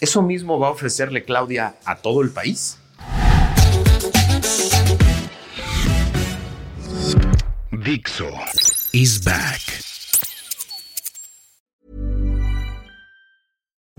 ¿Eso 0.00 0.22
mismo 0.22 0.58
va 0.58 0.68
a 0.68 0.72
ofrecerle 0.72 1.24
Claudia 1.24 1.76
a 1.84 1.96
todo 1.96 2.22
el 2.22 2.30
país? 2.30 2.78
Dixo 7.70 8.28
is 8.92 9.24
back. 9.24 9.71